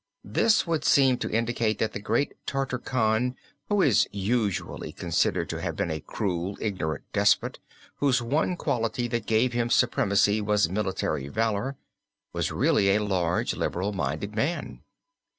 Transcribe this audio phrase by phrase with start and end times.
[0.25, 3.35] This would seem to indicate that the great Tartar Khan
[3.69, 7.59] who is usually considered to have been a cruel, ignorant despot,
[7.97, 11.75] whose one quality that gave him supremacy was military valor,
[12.33, 14.81] was really a large, liberal minded man.